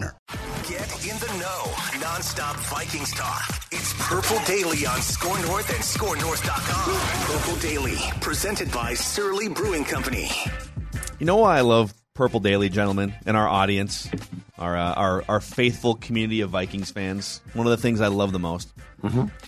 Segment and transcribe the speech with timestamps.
[0.00, 2.00] Get in the know.
[2.00, 3.62] Non-stop Vikings talk.
[3.72, 7.36] It's Purple Daily on Score North and ScoreNorth.com.
[7.36, 10.28] Purple Daily, presented by Surly Brewing Company.
[11.18, 14.08] You know why I love Purple Daily, gentlemen, and our audience,
[14.58, 17.40] our uh, our our faithful community of Vikings fans.
[17.54, 18.72] One of the things I love the most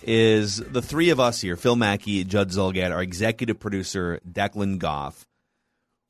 [0.03, 5.25] is the three of us here: Phil Mackey, Judd Zulgad, our executive producer Declan Goff.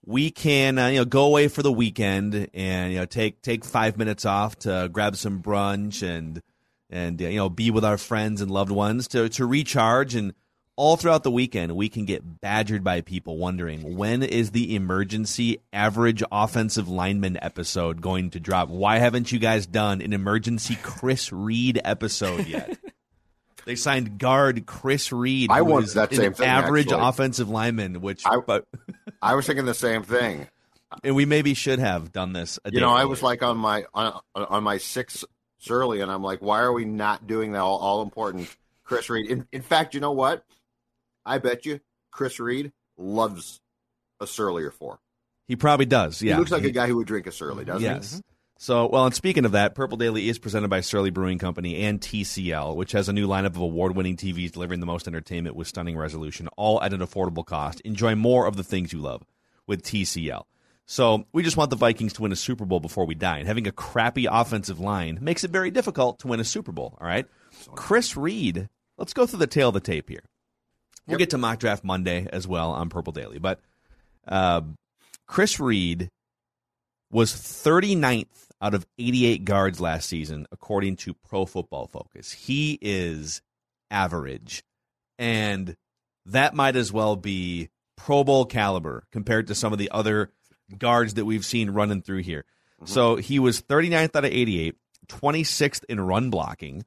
[0.09, 3.63] We can uh, you know go away for the weekend and you know take take
[3.63, 6.41] five minutes off to grab some brunch and
[6.89, 10.15] and uh, you know be with our friends and loved ones to to recharge.
[10.15, 10.33] And
[10.75, 15.59] all throughout the weekend we can get badgered by people wondering when is the emergency
[15.71, 18.67] average offensive lineman episode going to drop?
[18.69, 22.79] Why haven't you guys done an emergency chris reed episode yet
[23.65, 27.07] they signed guard chris reed I is that an same thing, average actually.
[27.07, 28.65] offensive lineman which I- but
[29.21, 30.47] I was thinking the same thing.
[31.03, 33.85] and we maybe should have done this a You know, I was like on my
[33.93, 35.23] on, on my six
[35.59, 38.47] Surly, and I'm like, why are we not doing that all, all important
[38.85, 39.29] Chris Reed?
[39.29, 40.45] In, in fact, you know what?
[41.25, 43.59] I bet you Chris Reed loves
[44.21, 44.99] a Surly or four.
[45.47, 47.81] he probably does yeah He looks like a guy who would drink a Surly, doesn't
[47.83, 48.07] Yes.
[48.13, 48.19] Mm-hmm.
[48.61, 52.01] So, well, and speaking of that, Purple Daily is presented by Surly Brewing Company and
[52.01, 55.95] TCL, which has a new lineup of award-winning TVs delivering the most entertainment with stunning
[55.97, 57.79] resolution, all at an affordable cost.
[57.81, 59.23] Enjoy more of the things you love
[59.65, 60.43] with TCL.
[60.85, 63.47] So, we just want the Vikings to win a Super Bowl before we die, and
[63.47, 66.97] having a crappy offensive line makes it very difficult to win a Super Bowl.
[66.99, 67.27] All right,
[67.75, 68.67] Chris Reed.
[68.97, 70.25] Let's go through the tale of the tape here.
[71.07, 73.61] We'll get to mock draft Monday as well on Purple Daily, but
[74.27, 74.63] uh,
[75.27, 76.09] Chris Reed
[77.09, 82.31] was 39th out of 88 guards last season, according to Pro Football Focus.
[82.31, 83.41] He is
[83.89, 84.63] average,
[85.17, 85.75] and
[86.25, 90.31] that might as well be Pro Bowl caliber compared to some of the other
[90.77, 92.45] guards that we've seen running through here.
[92.81, 92.93] Mm-hmm.
[92.93, 94.75] So he was 39th out of 88,
[95.07, 96.85] 26th in run blocking,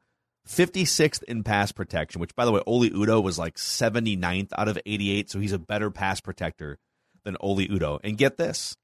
[0.48, 4.78] 56th in pass protection, which, by the way, Oli Udoh was like 79th out of
[4.84, 6.78] 88, so he's a better pass protector
[7.24, 8.00] than Oli Udoh.
[8.02, 8.76] And get this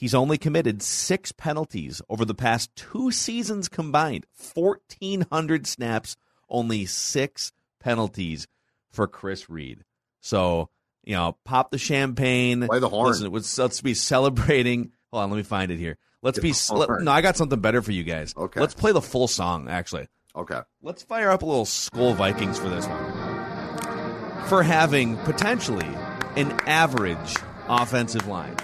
[0.00, 4.24] He's only committed six penalties over the past two seasons combined.
[4.54, 6.16] 1,400 snaps,
[6.48, 8.48] only six penalties
[8.90, 9.84] for Chris Reed.
[10.22, 10.70] So,
[11.04, 12.66] you know, pop the champagne.
[12.66, 13.08] Play the horn.
[13.08, 14.92] Listen, let's, let's be celebrating.
[15.12, 15.98] Hold on, let me find it here.
[16.22, 16.74] Let's Get be.
[16.74, 18.32] Let, no, I got something better for you guys.
[18.34, 18.58] Okay.
[18.58, 20.08] Let's play the full song, actually.
[20.34, 20.60] Okay.
[20.80, 24.46] Let's fire up a little Skol Vikings for this one.
[24.46, 25.88] For having potentially
[26.36, 27.36] an average
[27.68, 28.56] offensive line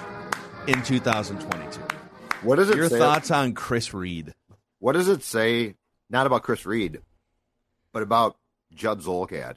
[0.67, 1.81] in 2022.
[2.43, 2.99] What does it Your say?
[2.99, 4.35] thoughts on Chris Reed?
[4.79, 5.75] What does it say?
[6.11, 7.01] Not about Chris Reed,
[7.93, 8.37] but about
[8.75, 9.57] Judd Zulgad.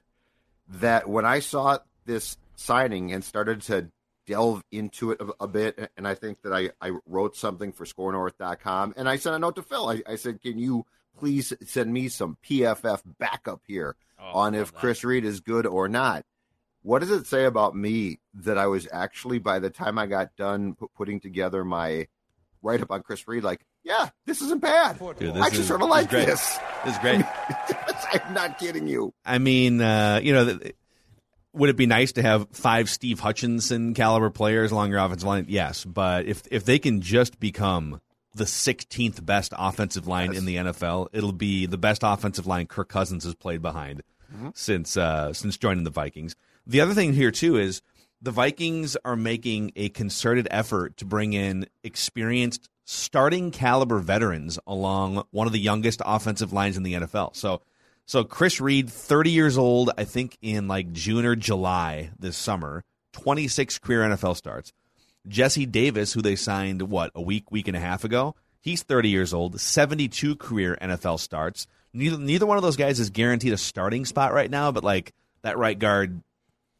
[0.67, 3.91] That when I saw this signing and started to
[4.27, 7.85] delve into it a, a bit, and I think that I, I wrote something for
[7.85, 9.89] ScoreNorth.com, and I sent a note to Phil.
[9.89, 10.85] I, I said, "Can you
[11.17, 15.89] please send me some PFF backup here oh, on if Chris Reed is good or
[15.89, 16.23] not?"
[16.81, 20.35] What does it say about me that I was actually, by the time I got
[20.38, 22.07] done pu- putting together my
[22.62, 24.97] write up on Chris Reed, like, yeah, this isn't bad.
[25.19, 26.25] Dude, I actually is- sort of this is like great.
[26.27, 26.59] this.
[26.86, 27.25] This is great.
[28.27, 29.13] I'm not kidding you.
[29.25, 30.75] I mean, uh, you know, th-
[31.53, 35.45] would it be nice to have five Steve Hutchinson caliber players along your offensive line?
[35.50, 38.01] Yes, but if if they can just become
[38.36, 42.88] the 16th best offensive line in the NFL, it'll be the best offensive line Kirk
[42.88, 44.03] Cousins has played behind
[44.53, 46.36] since uh, since joining the Vikings.
[46.69, 47.81] The other thing here too is
[48.21, 55.24] the Vikings are making a concerted effort to bring in experienced starting caliber veterans along
[55.31, 57.36] one of the youngest offensive lines in the NFL.
[57.36, 57.62] So
[58.06, 62.83] so Chris Reed, 30 years old, I think in like June or July this summer,
[63.13, 64.72] 26 career NFL starts.
[65.27, 69.10] Jesse Davis, who they signed what a week, week and a half ago, He's 30
[69.10, 71.65] years old, 72 career NFL starts.
[71.94, 75.13] Neither, neither one of those guys is guaranteed a starting spot right now, but like
[75.44, 76.22] that right guard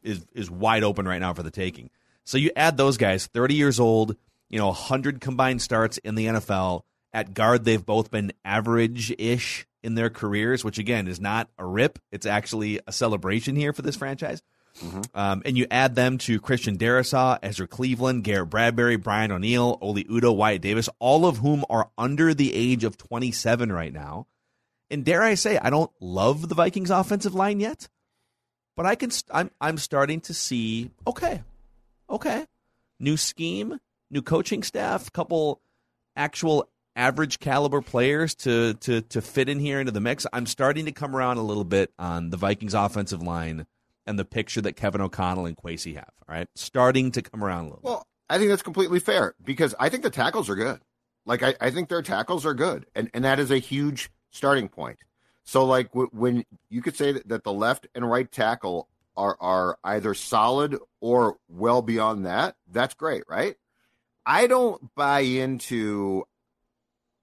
[0.02, 1.90] is is wide open right now for the taking.
[2.24, 4.16] So you add those guys, 30 years old,
[4.48, 6.82] you know, 100 combined starts in the NFL.
[7.12, 11.64] At guard, they've both been average ish in their careers, which again is not a
[11.64, 11.98] rip.
[12.12, 14.42] It's actually a celebration here for this franchise.
[14.78, 15.00] Mm-hmm.
[15.14, 20.04] Um, and you add them to Christian Darrisaw, Ezra Cleveland, Garrett Bradbury, Brian O'Neill, Oli
[20.04, 24.26] Udoh, Wyatt Davis, all of whom are under the age of 27 right now.
[24.90, 27.88] And dare I say, I don't love the Vikings offensive line yet,
[28.76, 29.10] but I can.
[29.30, 30.90] I'm I'm starting to see.
[31.06, 31.42] Okay,
[32.08, 32.46] okay,
[32.98, 33.78] new scheme,
[34.10, 35.60] new coaching staff, couple
[36.16, 40.26] actual average caliber players to to to fit in here into the mix.
[40.32, 43.66] I'm starting to come around a little bit on the Vikings offensive line
[44.06, 46.10] and the picture that Kevin O'Connell and Kwesi have.
[46.28, 47.80] All right, starting to come around a little.
[47.82, 50.80] Well, I think that's completely fair because I think the tackles are good.
[51.26, 54.68] Like I, I think their tackles are good, and and that is a huge starting
[54.68, 54.98] point.
[55.50, 58.86] So like when you could say that, that the left and right tackle
[59.16, 63.56] are are either solid or well beyond that, that's great, right?
[64.24, 66.22] I don't buy into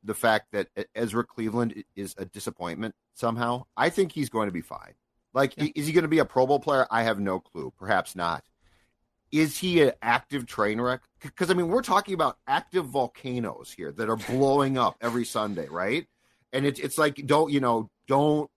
[0.03, 3.63] the fact that Ezra Cleveland is a disappointment somehow.
[3.77, 4.95] I think he's going to be fine.
[5.33, 5.69] Like, yeah.
[5.73, 6.85] is he going to be a Pro Bowl player?
[6.91, 7.71] I have no clue.
[7.79, 8.43] Perhaps not.
[9.31, 10.99] Is he an active train wreck?
[11.21, 15.69] Because I mean, we're talking about active volcanoes here that are blowing up every Sunday,
[15.69, 16.07] right?
[16.51, 18.49] And it's it's like don't you know don't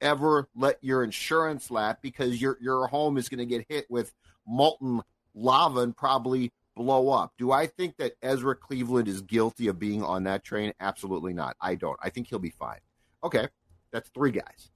[0.00, 4.14] ever let your insurance lap because your your home is going to get hit with
[4.46, 5.02] molten
[5.34, 7.32] lava and probably blow up.
[7.36, 10.72] Do I think that Ezra Cleveland is guilty of being on that train?
[10.80, 11.56] Absolutely not.
[11.60, 11.98] I don't.
[12.00, 12.78] I think he'll be fine.
[13.22, 13.48] Okay,
[13.90, 14.70] that's three guys.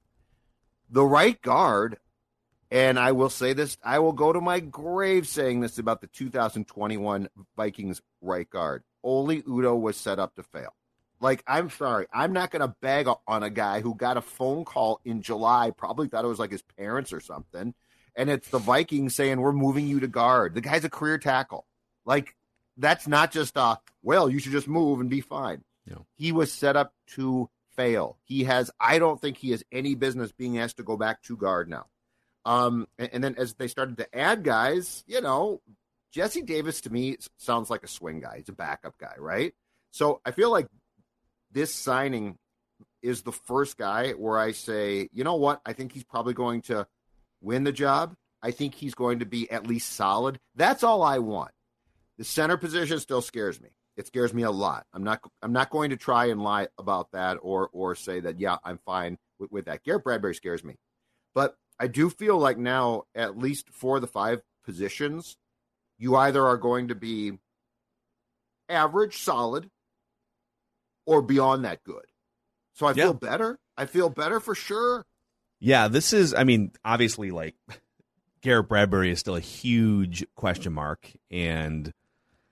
[0.91, 1.99] The right guard,
[2.70, 6.08] and I will say this, I will go to my grave saying this about the
[6.08, 8.82] 2021 Vikings right guard.
[9.03, 10.75] Oli Udoh was set up to fail.
[11.23, 14.65] Like, I'm sorry, I'm not going to bag on a guy who got a phone
[14.65, 17.75] call in July, probably thought it was like his parents or something,
[18.17, 20.55] and it's the Vikings saying, We're moving you to guard.
[20.55, 21.65] The guy's a career tackle.
[22.05, 22.35] Like
[22.77, 25.63] that's not just a well, you should just move and be fine.
[25.87, 25.99] Yeah.
[26.17, 28.19] He was set up to fail.
[28.25, 31.37] He has I don't think he has any business being asked to go back to
[31.37, 31.87] guard now.
[32.45, 35.61] Um and, and then as they started to add guys, you know,
[36.11, 38.39] Jesse Davis to me sounds like a swing guy.
[38.39, 39.55] He's a backup guy, right?
[39.93, 40.67] So I feel like
[41.53, 42.39] this signing
[43.03, 45.61] is the first guy where I say, you know what?
[45.67, 46.87] I think he's probably going to
[47.41, 48.15] win the job.
[48.43, 50.39] I think he's going to be at least solid.
[50.55, 51.53] That's all I want.
[52.19, 53.71] The center position still scares me.
[53.97, 54.87] It scares me a lot.
[54.93, 55.21] I'm not.
[55.43, 58.41] I'm not going to try and lie about that or or say that.
[58.41, 59.85] Yeah, I'm fine with, with that.
[59.85, 60.77] Garrett Bradbury scares me,
[61.35, 65.37] but I do feel like now, at least for the five positions,
[65.99, 67.39] you either are going to be
[68.69, 69.69] average, solid,
[71.07, 72.05] or beyond that good.
[72.75, 73.05] So I yeah.
[73.05, 73.59] feel better.
[73.77, 75.07] I feel better for sure.
[75.61, 76.35] Yeah, this is.
[76.35, 77.55] I mean, obviously, like
[78.41, 81.93] Garrett Bradbury is still a huge question mark, and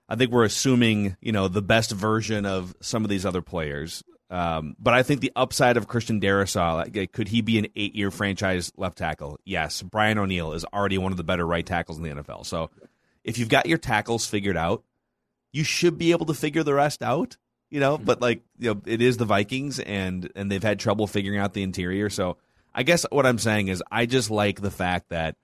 [0.07, 4.03] I think we're assuming, you know, the best version of some of these other players.
[4.29, 8.11] Um, but I think the upside of Christian Darrisaw, like, could he be an eight-year
[8.11, 9.37] franchise left tackle?
[9.43, 9.81] Yes.
[9.81, 12.45] Brian O'Neill is already one of the better right tackles in the NFL.
[12.45, 12.69] So
[13.25, 14.83] if you've got your tackles figured out,
[15.51, 17.35] you should be able to figure the rest out.
[17.71, 18.23] You know, but mm-hmm.
[18.23, 21.63] like you know, it is the Vikings, and and they've had trouble figuring out the
[21.63, 22.09] interior.
[22.09, 22.37] So
[22.75, 25.37] I guess what I'm saying is, I just like the fact that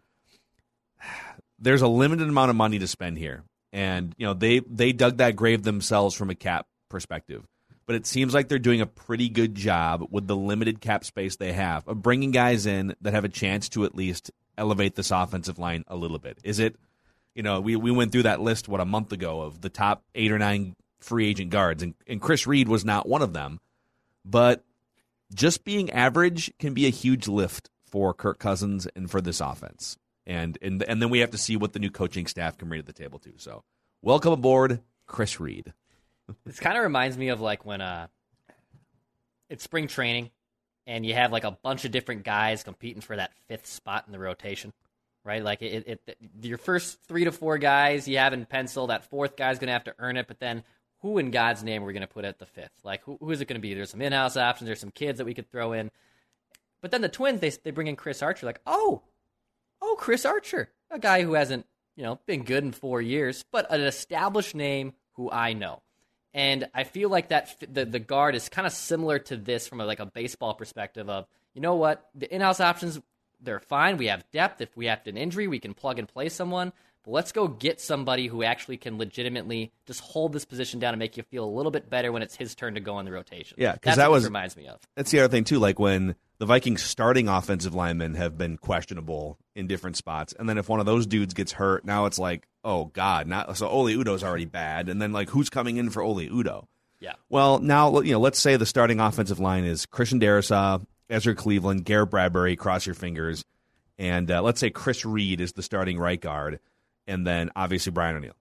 [1.57, 5.17] there's a limited amount of money to spend here and you know they they dug
[5.17, 7.45] that grave themselves from a cap perspective.
[7.85, 11.37] But it seems like they're doing a pretty good job with the limited cap space
[11.37, 15.11] they have of bringing guys in that have a chance to at least elevate this
[15.11, 16.37] offensive line a little bit.
[16.43, 16.75] Is it,
[17.33, 20.03] you know, we, we went through that list, what, a month ago of the top
[20.15, 23.59] eight or nine free agent guards, and, and Chris Reed was not one of them.
[24.25, 24.63] But
[25.33, 29.97] just being average can be a huge lift for Kirk Cousins and for this offense
[30.27, 32.81] and and and then we have to see what the new coaching staff can bring
[32.81, 33.33] to the table too.
[33.37, 33.63] So,
[34.03, 35.73] welcome aboard, Chris Reed.
[36.45, 38.07] this kind of reminds me of like when uh,
[39.49, 40.29] it's spring training,
[40.85, 44.11] and you have like a bunch of different guys competing for that fifth spot in
[44.11, 44.73] the rotation,
[45.23, 45.41] right?
[45.41, 48.87] Like it, it, it your first three to four guys you have in pencil.
[48.87, 50.63] That fourth guy's going to have to earn it, but then
[51.01, 52.79] who in God's name are we going to put at the fifth?
[52.83, 53.73] Like who, who is it going to be?
[53.73, 54.67] There's some in-house options.
[54.67, 55.91] There's some kids that we could throw in.
[56.81, 58.45] But then the Twins, they they bring in Chris Archer.
[58.45, 59.01] Like, oh,
[59.81, 63.71] oh, Chris Archer, a guy who hasn't, you know, been good in four years, but
[63.71, 65.81] an established name who I know.
[66.33, 69.81] And I feel like that the the guard is kind of similar to this from
[69.81, 72.99] a, like a baseball perspective of, you know what, the in-house options
[73.39, 73.97] they're fine.
[73.97, 74.61] We have depth.
[74.61, 76.73] If we have an injury, we can plug and play someone.
[77.09, 81.15] Let's go get somebody who actually can legitimately just hold this position down and make
[81.15, 83.55] you feel a little bit better when it's his turn to go in the rotation.
[83.59, 84.79] Yeah, 'cause That's that what was- reminds me of.
[84.95, 85.57] That's the other thing too.
[85.57, 90.57] Like when the Vikings starting offensive linemen have been questionable in different spots, and then
[90.57, 93.95] if one of those dudes gets hurt, now it's like, oh god, not so Oli
[93.95, 96.65] Udoh's already bad, and then like who's coming in for Oli Udoh?
[96.99, 97.13] Yeah.
[97.29, 98.19] Well, now you know.
[98.19, 102.55] Let's say the starting offensive line is Christian Darrisaw, Ezra Cleveland, Garrett Bradbury.
[102.57, 103.45] Cross your fingers,
[103.97, 106.59] and uh, let's say Chris Reed is the starting right guard,
[107.07, 108.35] and then obviously Brian O'Neill.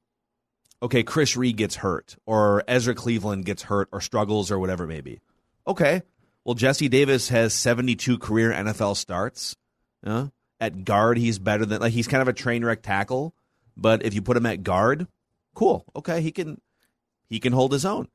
[0.83, 4.89] Okay, Chris Reed gets hurt, or Ezra Cleveland gets hurt, or struggles, or whatever it
[4.89, 5.21] may be.
[5.67, 6.03] Okay,
[6.45, 9.57] well Jesse Davis has seventy-two career NFL starts.
[10.59, 13.35] At guard, he's better than like he's kind of a train wreck tackle,
[13.77, 15.07] but if you put him at guard,
[15.55, 15.85] cool.
[15.97, 16.61] Okay, he can
[17.29, 18.09] he can hold his own.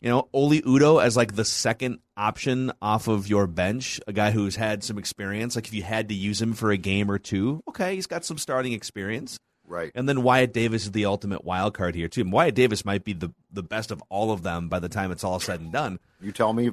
[0.00, 4.30] You know, Oli Udoh as like the second option off of your bench, a guy
[4.30, 5.56] who's had some experience.
[5.56, 8.24] Like if you had to use him for a game or two, okay, he's got
[8.24, 9.38] some starting experience.
[9.66, 9.90] Right.
[9.94, 12.20] And then Wyatt Davis is the ultimate wild card here too.
[12.22, 15.10] And Wyatt Davis might be the the best of all of them by the time
[15.10, 15.98] it's all said and done.
[16.20, 16.70] You tell me.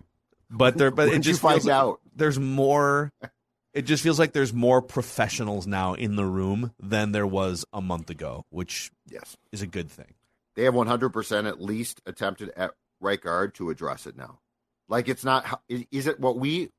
[0.50, 2.00] But there, but it just find feels like out?
[2.16, 3.12] there's more.
[3.74, 7.82] It just feels like there's more professionals now in the room than there was a
[7.82, 9.36] month ago, which Yes.
[9.52, 10.14] is a good thing.
[10.56, 14.38] They have 100% at least attempted at right guard to address it now.
[14.88, 16.70] Like it's not, is is it what we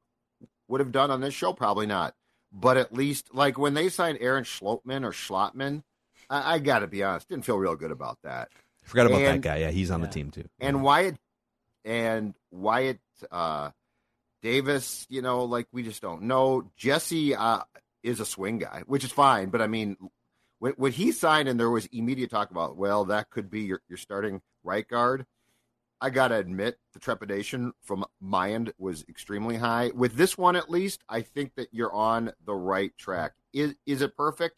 [0.69, 1.53] would have done on this show?
[1.53, 2.15] Probably not.
[2.53, 5.83] But at least, like when they signed Aaron Schlottmann or Schlottmann,
[6.35, 8.49] I, I got to be honest, didn't feel real good about that.
[8.85, 9.57] Forgot about that guy.
[9.59, 10.07] Yeah, he's on Yeah.
[10.07, 10.45] the team too.
[10.61, 11.17] And Wyatt
[11.85, 12.99] and Wyatt
[13.31, 13.71] uh,
[14.43, 16.71] Davis, you know, like we just don't know.
[16.77, 17.61] Jesse uh,
[18.03, 19.49] is a swing guy, which is fine.
[19.49, 19.97] But I mean,
[20.59, 23.81] when, when he signed and there was immediate talk about, well, that could be your,
[23.89, 25.25] your starting right guard.
[26.01, 29.91] I got to admit, the trepidation from my end was extremely high.
[29.95, 33.33] With this one, at least, I think that you're on the right track.
[33.55, 34.57] Is is it perfect?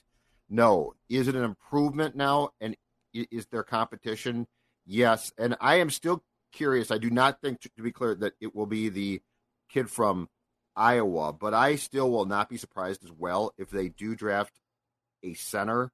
[0.48, 0.94] No.
[1.08, 2.50] Is it an improvement now?
[2.60, 2.76] And
[3.12, 4.46] is there competition?
[4.84, 5.32] Yes.
[5.38, 6.22] And I am still
[6.52, 6.90] curious.
[6.90, 9.20] I do not think, to be clear, that it will be the
[9.68, 10.28] kid from
[10.76, 14.60] Iowa, but I still will not be surprised as well if they do draft
[15.22, 15.90] a center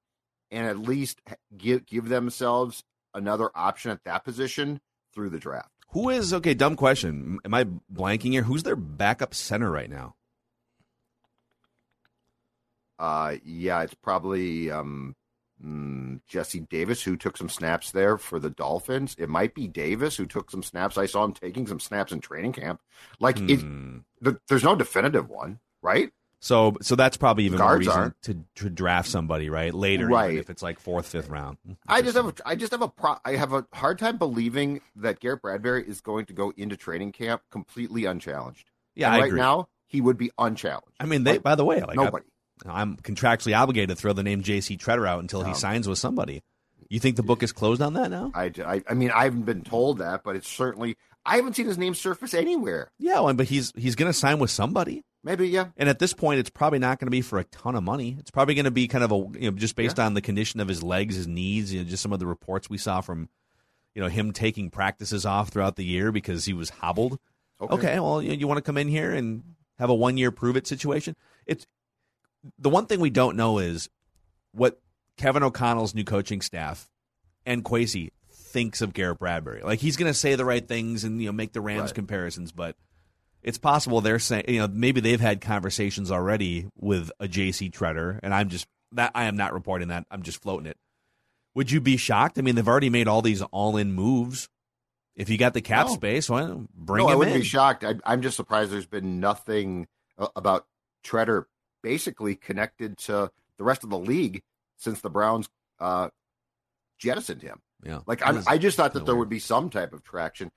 [0.51, 1.21] and at least
[1.57, 4.81] give give themselves another option at that position
[5.15, 5.71] through the draft.
[5.91, 6.55] Who is okay?
[6.55, 7.39] Dumb question.
[7.45, 8.43] Am I blanking here?
[8.43, 10.17] Who's their backup center right now?
[13.03, 15.17] Uh, yeah, it's probably um,
[15.65, 19.17] mm, Jesse Davis who took some snaps there for the Dolphins.
[19.19, 20.97] It might be Davis who took some snaps.
[20.97, 22.81] I saw him taking some snaps in training camp.
[23.19, 23.99] Like it, Hmm.
[24.23, 26.13] th- there's no definitive one, right?
[26.39, 30.37] So, so that's probably even more reason to to draft somebody right later, Right.
[30.37, 31.59] if it's like fourth, fifth round.
[31.89, 34.81] I just have a, I just have a pro, I have a hard time believing
[34.97, 38.71] that Garrett Bradbury is going to go into training camp completely unchallenged.
[38.95, 40.89] yeah, right now he would be unchallenged.
[40.99, 41.33] I mean, they.
[41.33, 42.25] Like, by the way, like I- nobody.
[42.67, 44.77] I'm contractually obligated to throw the name J.C.
[44.77, 46.43] Tretter out until he Um, signs with somebody.
[46.89, 48.31] You think the book is closed on that now?
[48.35, 51.67] I, I, I mean, I haven't been told that, but it's certainly I haven't seen
[51.67, 52.91] his name surface anywhere.
[52.99, 55.05] Yeah, well, but he's he's going to sign with somebody.
[55.25, 55.69] Maybe yeah.
[55.77, 58.17] And at this point, it's probably not going to be for a ton of money.
[58.19, 60.61] It's probably going to be kind of a you know just based on the condition
[60.61, 63.29] of his legs, his knees, you know, just some of the reports we saw from
[63.95, 67.19] you know him taking practices off throughout the year because he was hobbled.
[67.61, 69.45] Okay, well, you, you want to come in here and
[69.79, 71.15] have a one year prove it situation.
[71.47, 71.65] It's
[72.59, 73.89] the one thing we don't know is
[74.53, 74.81] what
[75.17, 76.89] Kevin O'Connell's new coaching staff
[77.47, 79.63] and Kwesi thinks of Garrett Bradbury.
[79.63, 81.95] Like he's going to say the right things and you know make the Rams Right.
[81.95, 82.77] comparisons, but
[83.43, 88.19] it's possible they're saying you know maybe they've had conversations already with a JC Tretter,
[88.23, 90.07] and I'm just that I am not reporting that.
[90.11, 90.77] I'm just floating it.
[91.55, 92.39] Would you be shocked?
[92.39, 94.49] I mean, they've already made all these all in moves.
[95.15, 95.93] If you got the cap No.
[95.95, 97.43] space, well, bring no, I wouldn't in.
[97.43, 97.85] be shocked.
[97.85, 99.87] I, I'm just surprised there's been nothing
[100.35, 100.67] about
[101.05, 101.45] Tretter
[101.83, 104.43] basically connected to the rest of the league
[104.77, 105.49] since the Browns
[105.81, 106.09] uh,
[106.99, 107.61] jettisoned him.
[107.85, 110.51] Yeah, Like was I just thought that there would be some type of traction.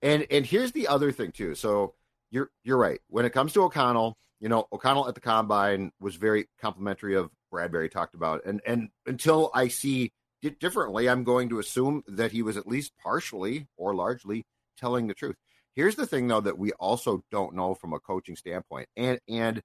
[0.00, 1.54] And and here's the other thing too.
[1.54, 1.94] So
[2.30, 3.00] you're you're right.
[3.08, 7.30] When it comes to O'Connell, you know, O'Connell at the combine was very complimentary of
[7.50, 8.44] Bradbury talked about.
[8.46, 12.66] And and until I see it differently, I'm going to assume that he was at
[12.66, 15.34] least partially or largely telling the truth.
[15.74, 18.88] Here's the thing though that we also don't know from a coaching standpoint.
[18.96, 19.62] And and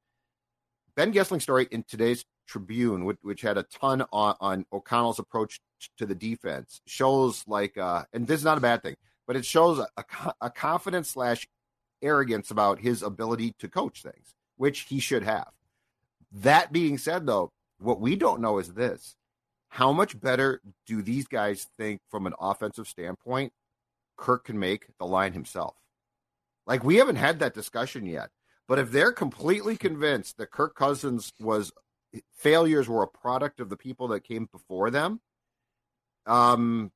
[0.96, 5.60] Ben Goessling's story in today's Tribune, which, which had a ton on, on O'Connell's approach
[5.98, 8.96] to the defense, shows like, uh, and this is not a bad thing,
[9.26, 9.88] but it shows a,
[10.42, 11.48] a confidence slash
[12.02, 15.50] arrogance about his ability to coach things, which he should have.
[16.32, 19.16] That being said, though, what we don't know is this:
[19.70, 23.54] how much better do these guys think, from an offensive standpoint,
[24.18, 25.76] Kirk can make the line himself?
[26.68, 28.30] Like we haven't had that discussion yet.
[28.68, 31.72] But if they're completely convinced that Kirk Cousins was
[32.36, 35.20] failures were a product of the people that came before them.
[36.26, 36.92] Um,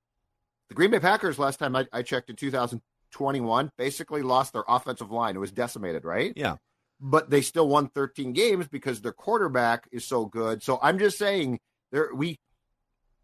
[0.69, 5.11] the Green Bay Packers last time I, I checked in 2021 basically lost their offensive
[5.11, 5.35] line.
[5.35, 6.33] It was decimated, right?
[6.35, 6.57] Yeah.
[6.99, 10.63] But they still won 13 games because their quarterback is so good.
[10.63, 11.59] So I'm just saying
[11.91, 12.39] there we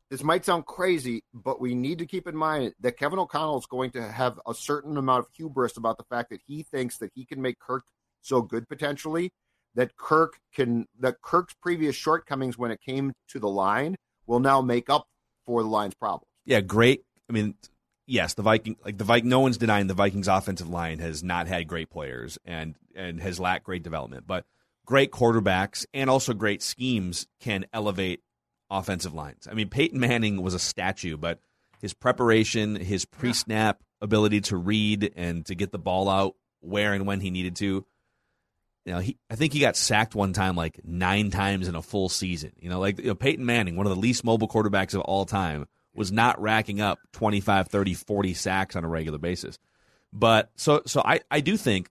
[0.09, 3.65] this might sound crazy, but we need to keep in mind that Kevin O'Connell is
[3.65, 7.11] going to have a certain amount of hubris about the fact that he thinks that
[7.15, 7.83] he can make Kirk
[8.23, 9.31] so good potentially
[9.75, 14.61] that Kirk can that Kirk's previous shortcomings when it came to the line will now
[14.61, 15.05] make up
[15.45, 16.27] for the line's problems.
[16.45, 17.03] Yeah, great.
[17.29, 17.55] I mean,
[18.07, 19.29] yes, the Viking like the Viking.
[19.29, 23.39] No one's denying the Vikings' offensive line has not had great players and and has
[23.39, 24.45] lacked great development, but
[24.85, 28.21] great quarterbacks and also great schemes can elevate
[28.69, 29.47] offensive lines.
[29.49, 31.39] I mean, Peyton Manning was a statue, but
[31.79, 37.05] his preparation, his pre-snap ability to read and to get the ball out where and
[37.05, 37.85] when he needed to.
[38.85, 41.81] You know, he I think he got sacked one time like nine times in a
[41.81, 42.51] full season.
[42.59, 45.25] You know, like you know, Peyton Manning, one of the least mobile quarterbacks of all
[45.25, 49.57] time, was not racking up 25, 30, 40 sacks on a regular basis.
[50.11, 51.89] But so so I, I do think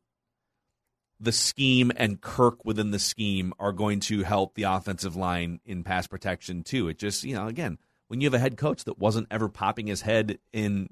[1.22, 5.84] the scheme and Kirk within the scheme are going to help the offensive line in
[5.84, 6.88] pass protection too.
[6.88, 9.87] It just, you know, again, when you have a head coach that wasn't ever popping
[9.87, 10.88] his head in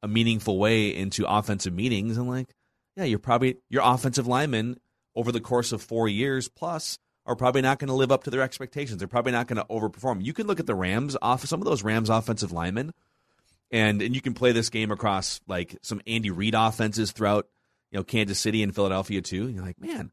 [0.00, 2.54] a meaningful way into offensive meetings, and like,
[2.96, 4.76] yeah, you're probably your offensive linemen
[5.14, 8.30] over the course of four years plus are probably not going to live up to
[8.30, 8.98] their expectations.
[8.98, 10.24] They're probably not going to overperform.
[10.24, 12.92] You can look at the Rams off some of those Rams offensive linemen,
[13.70, 17.46] and and you can play this game across like some Andy Reid offenses throughout
[17.90, 19.44] you know Kansas City and Philadelphia too.
[19.44, 20.10] And you're like, man,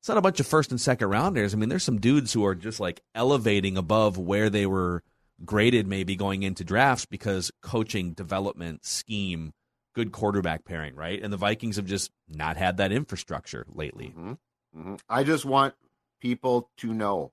[0.00, 1.54] it's not a bunch of first and second rounders.
[1.54, 5.02] I mean, there's some dudes who are just like elevating above where they were
[5.44, 9.52] graded maybe going into drafts because coaching, development, scheme,
[9.94, 11.22] good quarterback pairing, right?
[11.22, 14.14] And the Vikings have just not had that infrastructure lately.
[14.16, 14.32] Mm-hmm.
[14.78, 14.94] Mm-hmm.
[15.08, 15.74] I just want
[16.20, 17.32] people to know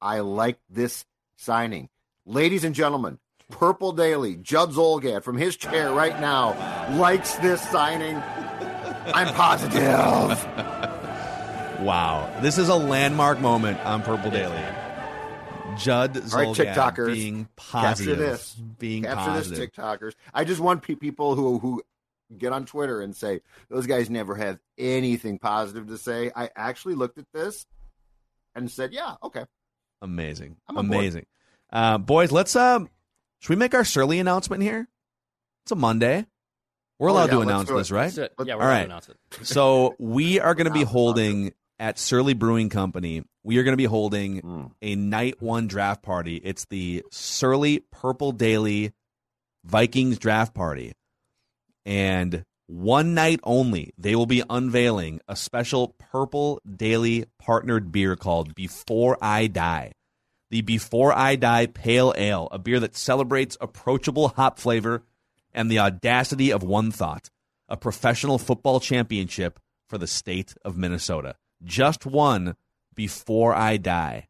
[0.00, 1.04] I like this
[1.36, 1.88] signing.
[2.26, 3.18] Ladies and gentlemen,
[3.50, 6.54] Purple Daily, Judd Zulgad from his chair right now
[6.96, 8.16] likes this signing.
[8.16, 9.82] I'm positive.
[11.80, 12.32] wow.
[12.40, 14.62] This is a landmark moment on Purple Daily.
[15.76, 18.18] Judd Zulgad All right, TikTokers, being positive.
[18.18, 18.54] Capture this.
[18.54, 19.58] Being Capture positive.
[19.58, 20.14] this, TikTokers.
[20.34, 21.82] I just want pe- people who who
[22.36, 26.30] get on Twitter and say those guys never have anything positive to say.
[26.34, 27.66] I actually looked at this
[28.54, 29.44] and said, "Yeah, okay."
[30.02, 30.56] Amazing.
[30.68, 30.76] I'm.
[30.78, 31.26] Amazing.
[31.72, 32.80] Uh, boys, let's uh
[33.40, 34.88] should we make our Surly announcement here?
[35.64, 36.26] It's a Monday.
[36.98, 38.14] We're Oh, allowed yeah, to announce this, right?
[38.14, 38.78] Yeah, we're All going right.
[38.80, 39.16] to announce it.
[39.46, 43.22] so we are going to be holding at Surly Brewing Company.
[43.42, 44.70] We are going to be holding Mm.
[44.82, 46.36] a night one draft party.
[46.36, 48.92] It's the Surly Purple Daily
[49.64, 50.92] Vikings draft party,
[51.84, 58.54] and one night only, they will be unveiling a special Purple Daily partnered beer called
[58.54, 59.92] Before I Die.
[60.50, 65.02] The Before I Die Pale Ale, a beer that celebrates approachable hop flavor
[65.52, 67.28] and the audacity of one thought
[67.68, 71.36] a professional football championship for the state of Minnesota.
[71.62, 72.56] Just one
[72.94, 74.28] before I die.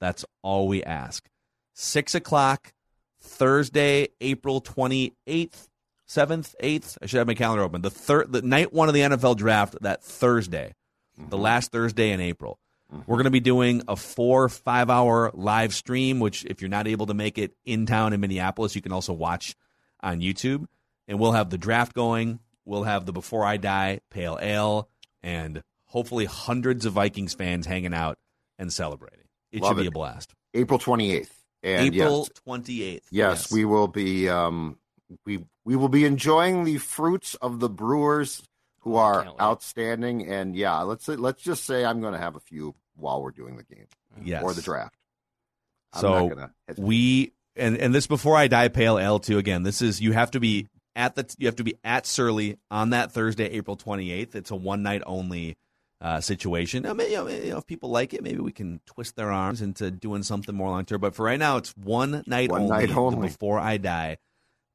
[0.00, 1.28] That's all we ask.
[1.72, 2.72] Six o'clock,
[3.20, 5.68] Thursday, April 28th,
[6.10, 6.98] 7th, 8th.
[7.00, 7.82] I should have my calendar open.
[7.82, 10.74] The third, the night one of the NFL draft, that Thursday,
[11.16, 12.58] the last Thursday in April.
[13.06, 16.88] We're going to be doing a four, five hour live stream, which, if you're not
[16.88, 19.54] able to make it in town in Minneapolis, you can also watch
[20.00, 20.66] on YouTube.
[21.06, 22.40] And we'll have the draft going.
[22.64, 24.88] We'll have the Before I Die Pale Ale,
[25.22, 28.18] and hopefully hundreds of Vikings fans hanging out
[28.58, 29.26] and celebrating.
[29.52, 29.88] It Love should be it.
[29.88, 30.34] a blast.
[30.54, 31.30] April 28th.
[31.62, 33.02] And April yes, 28th.
[33.10, 34.78] yes, we will be um
[35.26, 38.42] we we will be enjoying the fruits of the brewers
[38.80, 42.40] who are outstanding and yeah, let's say, let's just say I'm going to have a
[42.40, 43.86] few while we're doing the game
[44.22, 44.42] yes.
[44.42, 44.94] or the draft.
[45.92, 49.62] I'm So, not gonna we and and this before I die pale ale too again.
[49.64, 52.90] This is you have to be at the you have to be at Surly on
[52.90, 54.34] that Thursday, April 28th.
[54.34, 55.56] It's a one night only
[56.00, 56.86] uh, situation.
[56.86, 59.90] I mean, you know, if people like it, maybe we can twist their arms into
[59.90, 61.00] doing something more long term.
[61.00, 62.70] But for right now, it's one night One only.
[62.70, 63.28] night the only.
[63.28, 64.16] Before I die,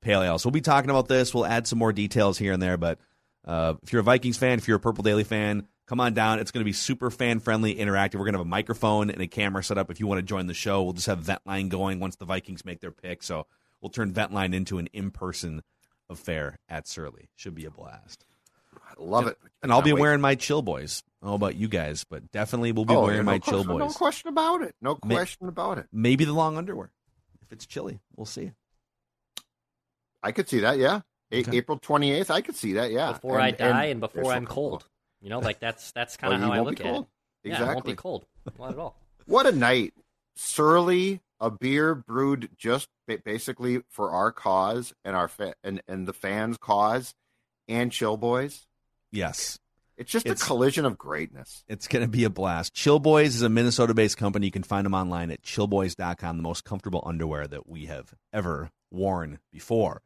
[0.01, 0.37] pale ale.
[0.39, 1.33] So we'll be talking about this.
[1.33, 2.77] We'll add some more details here and there.
[2.77, 2.99] But
[3.45, 6.39] uh, if you're a Vikings fan, if you're a Purple Daily fan, come on down.
[6.39, 8.15] It's going to be super fan friendly, interactive.
[8.15, 9.89] We're going to have a microphone and a camera set up.
[9.91, 12.65] If you want to join the show, we'll just have Ventline going once the Vikings
[12.65, 13.23] make their pick.
[13.23, 13.45] So
[13.81, 15.61] we'll turn Ventline into an in person
[16.09, 17.29] affair at Surly.
[17.35, 18.25] Should be a blast.
[18.75, 19.37] I love it.
[19.63, 20.01] And I'll be wait.
[20.01, 21.03] wearing my Chill Boys.
[21.21, 23.39] I don't know about you guys, but definitely we'll be Oh, wearing yeah, my no
[23.39, 23.95] Chill question, No Boys.
[23.95, 24.75] question about it.
[24.81, 25.87] No Ma- question about it.
[25.91, 26.91] Maybe the long underwear
[27.41, 27.99] if it's chilly.
[28.15, 28.51] We'll see.
[30.25, 30.77] I could see that.
[30.77, 31.57] Yeah, A- Okay.
[31.57, 32.29] April 28th.
[32.29, 32.91] I could see that.
[32.91, 33.13] Yeah.
[33.13, 34.85] Before I die and before I'm some- cold.
[35.21, 37.07] You know, like that's that's kind of you how I look at cold.
[37.43, 37.49] it.
[37.49, 38.25] Yeah, I won't be cold.
[38.59, 38.95] Not at all.
[39.27, 39.93] What a night
[40.35, 42.89] Surly, a beer brewed just
[43.23, 47.13] basically for our cause and our fa- and and the fans' cause,
[47.67, 48.67] and Chill Boys.
[49.11, 49.57] Yes,
[49.97, 51.63] it's just it's, a collision of greatness.
[51.67, 52.73] It's going to be a blast.
[52.73, 54.47] Chill Boys is a Minnesota-based company.
[54.47, 56.37] You can find them online at chillboys.com.
[56.37, 60.01] The most comfortable underwear that we have ever worn before.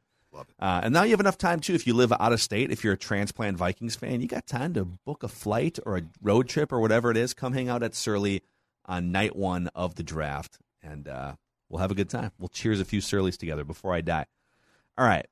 [0.60, 1.74] Uh, and now you have enough time too.
[1.74, 4.74] If you live out of state, if you're a transplant Vikings fan, you got time
[4.76, 7.34] to book a flight or a road trip or whatever it is.
[7.34, 8.44] Come hang out at Surly
[8.86, 11.34] on night one of the draft, and uh,
[11.68, 12.32] we'll have a good time.
[12.38, 14.26] We'll cheers a few Surlys together before I die.
[14.98, 15.26] All right.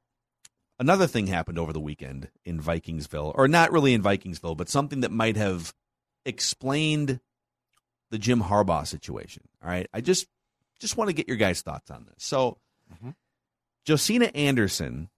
[0.80, 5.02] Another thing happened over the weekend in Vikingsville, or not really in Vikingsville, but something
[5.02, 5.74] that might have
[6.24, 7.20] explained
[8.12, 9.44] the Jim Harbaugh situation.
[9.64, 10.28] All right, I just
[10.80, 12.16] just want to get your guys' thoughts on this.
[12.20, 12.60] So,
[12.94, 13.10] mm-hmm.
[13.88, 15.10] Josina Anderson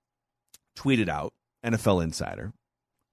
[0.78, 1.34] tweeted out,
[1.66, 2.54] NFL Insider.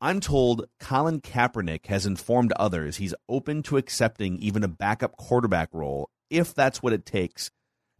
[0.01, 5.71] I'm told Colin Kaepernick has informed others he's open to accepting even a backup quarterback
[5.73, 7.51] role if that's what it takes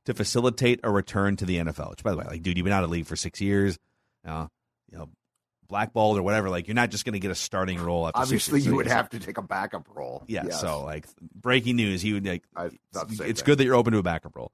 [0.05, 1.91] to facilitate a return to the NFL.
[1.91, 3.79] Which, by the way, like, dude, you've been out of the league for six years
[4.27, 4.49] uh,
[4.91, 5.09] you know,
[5.69, 6.51] blackballed or whatever.
[6.51, 8.11] Like you're not just going to get a starting role.
[8.15, 10.25] Obviously, you would have to take a backup role.
[10.27, 10.45] Yeah.
[10.47, 10.61] Yes.
[10.61, 12.45] So like breaking news, he would like.
[12.59, 13.45] it's that.
[13.45, 14.53] good that you're open to a backup role.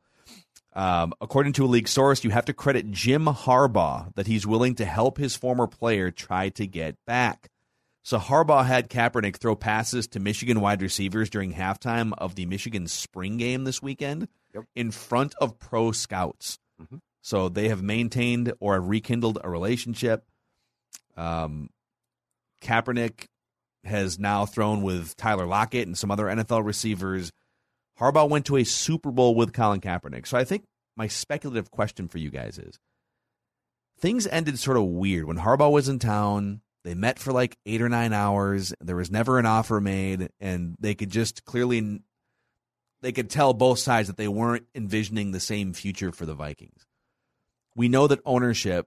[0.75, 4.75] Um, according to a league source, you have to credit Jim Harbaugh that he's willing
[4.77, 7.51] to help his former player try to get back.
[8.03, 12.89] So Harbaugh had Kaepernick throw passes to Michigan wide receivers during halftime of the Michigan
[12.89, 14.65] spring game this weekend yep.
[14.75, 16.59] in front of pro scouts.
[16.81, 16.97] Mm-hmm.
[17.21, 20.25] So they have maintained or have rekindled a relationship.
[21.17, 21.71] Um,
[22.61, 23.27] Kaepernick
[23.85, 27.31] has now thrown with Tyler Lockett and some other NFL receivers.
[28.01, 30.27] Harbaugh went to a Super Bowl with Colin Kaepernick.
[30.27, 30.65] So I think
[30.97, 32.79] my speculative question for you guys is
[33.99, 36.63] things ended sort of weird when Harbaugh was in town.
[36.85, 38.75] They met for like eight or nine hours.
[38.81, 42.03] There was never an offer made, and they could just clearly
[43.03, 46.87] they could tell both sides that they weren't envisioning the same future for the Vikings
[47.75, 48.87] we know that ownership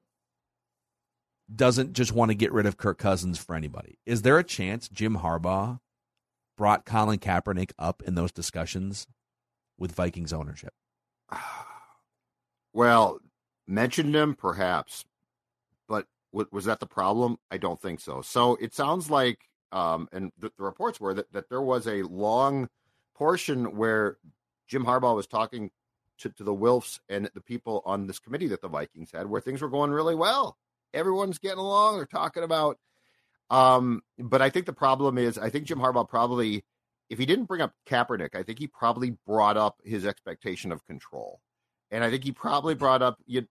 [1.53, 3.99] doesn't just want to get rid of Kirk Cousins for anybody.
[4.05, 5.79] Is there a chance Jim Harbaugh
[6.55, 9.07] brought Colin Kaepernick up in those discussions
[9.77, 10.73] with Vikings ownership?
[12.73, 13.19] Well,
[13.67, 15.05] mentioned him perhaps,
[15.87, 16.07] but
[16.51, 17.37] was that the problem?
[17.49, 18.21] I don't think so.
[18.21, 19.39] So it sounds like,
[19.71, 22.67] um, and the, the reports were that, that there was a long
[23.15, 24.17] portion where
[24.67, 25.71] Jim Harbaugh was talking
[26.19, 29.41] to, to the Wilfs and the people on this committee that the Vikings had, where
[29.41, 30.57] things were going really well.
[30.93, 31.95] Everyone's getting along.
[31.95, 32.77] They're talking about.
[33.49, 36.63] Um, but I think the problem is, I think Jim Harbaugh probably,
[37.09, 40.85] if he didn't bring up Kaepernick, I think he probably brought up his expectation of
[40.85, 41.39] control,
[41.91, 43.47] and I think he probably brought up you.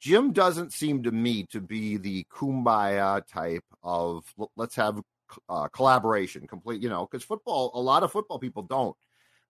[0.00, 4.24] Jim doesn't seem to me to be the kumbaya type of
[4.56, 5.00] let's have
[5.48, 8.96] uh, collaboration, complete, you know, because football, a lot of football people don't.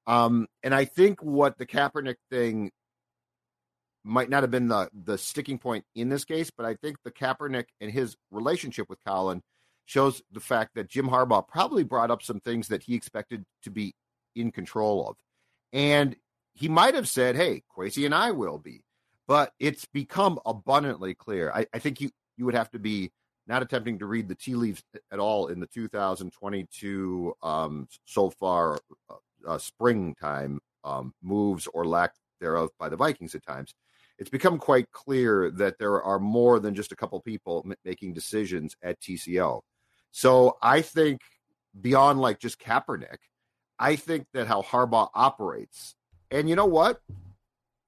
[0.07, 2.71] Um, and I think what the Kaepernick thing
[4.05, 7.11] might not have been the the sticking point in this case, but I think the
[7.11, 9.43] Kaepernick and his relationship with Colin
[9.85, 13.71] shows the fact that Jim Harbaugh probably brought up some things that he expected to
[13.71, 13.95] be
[14.35, 15.17] in control of.
[15.73, 16.17] And
[16.55, 18.83] he might have said, Hey, Kwesi and I will be.
[19.27, 21.53] But it's become abundantly clear.
[21.55, 23.13] I, I think you, you would have to be
[23.47, 28.79] not attempting to read the tea leaves at all in the 2022 um, so far
[29.11, 29.15] uh,
[29.47, 33.75] uh, springtime um, moves or lack thereof by the Vikings at times,
[34.23, 38.15] it's become quite clear that there are more than just a couple people m- making
[38.15, 39.63] decisions at TCO.
[40.13, 41.23] So I think
[41.81, 43.17] beyond like just Kaepernick,
[43.81, 45.97] I think that how Harbaugh operates,
[46.31, 47.01] and you know what?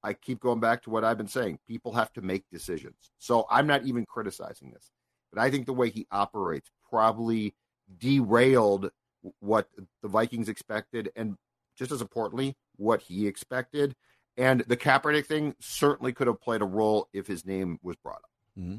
[0.02, 1.60] I keep going back to what I've been saying.
[1.68, 3.12] People have to make decisions.
[3.20, 4.90] So I'm not even criticizing this,
[5.32, 7.54] but I think the way he operates probably
[7.96, 8.90] derailed
[9.38, 9.68] what
[10.02, 11.36] the Vikings expected and
[11.78, 13.94] just as importantly, what he expected.
[14.36, 18.16] And the Kaepernick thing certainly could have played a role if his name was brought
[18.16, 18.30] up.
[18.58, 18.78] Mm-hmm.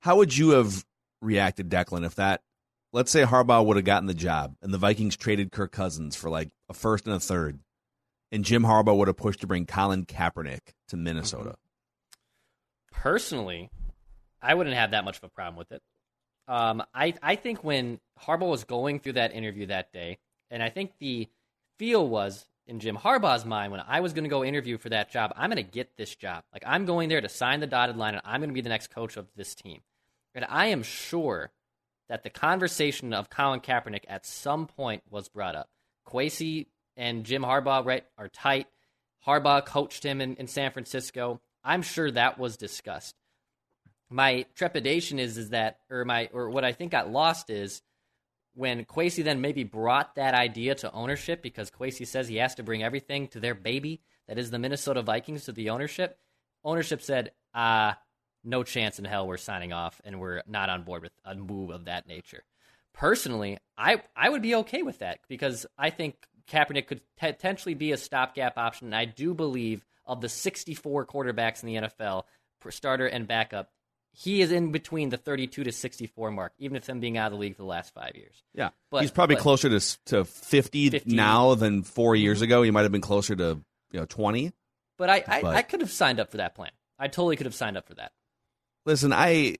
[0.00, 0.84] How would you have
[1.22, 2.42] reacted, Declan, if that,
[2.92, 6.28] let's say Harbaugh would have gotten the job and the Vikings traded Kirk Cousins for
[6.28, 7.60] like a first and a third,
[8.30, 11.50] and Jim Harbaugh would have pushed to bring Colin Kaepernick to Minnesota?
[11.50, 13.00] Mm-hmm.
[13.00, 13.70] Personally,
[14.42, 15.82] I wouldn't have that much of a problem with it.
[16.46, 20.18] Um, I I think when Harbaugh was going through that interview that day,
[20.50, 21.28] and I think the
[21.78, 25.10] feel was in Jim Harbaugh's mind when I was going to go interview for that
[25.10, 26.44] job, I'm going to get this job.
[26.52, 28.68] Like I'm going there to sign the dotted line and I'm going to be the
[28.68, 29.80] next coach of this team.
[30.34, 31.52] And I am sure
[32.08, 35.68] that the conversation of Colin Kaepernick at some point was brought up.
[36.06, 38.66] Kwesi and Jim Harbaugh right, are tight.
[39.26, 41.40] Harbaugh coached him in, in San Francisco.
[41.62, 43.14] I'm sure that was discussed.
[44.10, 47.82] My trepidation is is that or my or what I think got lost is
[48.54, 52.62] when Kwesi then maybe brought that idea to ownership because Kwesi says he has to
[52.62, 56.18] bring everything to their baby that is the Minnesota Vikings to the ownership.
[56.64, 57.94] Ownership said, "Ah, uh,
[58.42, 61.70] no chance in hell we're signing off, and we're not on board with a move
[61.70, 62.44] of that nature."
[62.92, 66.16] Personally, I I would be okay with that because I think
[66.48, 68.88] Kaepernick could potentially be a stopgap option.
[68.88, 72.24] And I do believe of the 64 quarterbacks in the NFL,
[72.70, 73.70] starter and backup,
[74.16, 77.32] he is in between the 32 to 64 mark, even if him being out of
[77.32, 78.42] the league for the last five years.
[78.54, 82.44] Yeah, but, he's probably but, closer to to 50, 50, now than four years mm-hmm.
[82.44, 82.62] ago.
[82.62, 84.52] He might have been closer to you know 20.
[84.96, 86.70] But I, I, but, I could have signed up for that plan.
[86.98, 88.12] I totally could have signed up for that.
[88.86, 89.56] Listen, I,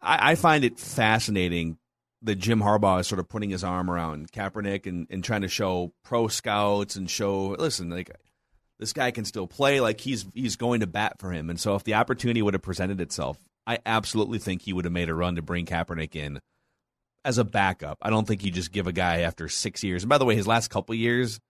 [0.00, 1.78] I, I find it fascinating
[2.22, 5.48] that Jim Harbaugh is sort of putting his arm around Kaepernick and, and trying to
[5.48, 8.10] show pro scouts and show listen like
[8.78, 11.76] this guy can still play like he's he's going to bat for him and so
[11.76, 15.14] if the opportunity would have presented itself I absolutely think he would have made a
[15.14, 16.40] run to bring Kaepernick in
[17.24, 20.08] as a backup I don't think you just give a guy after six years and
[20.08, 21.40] by the way his last couple years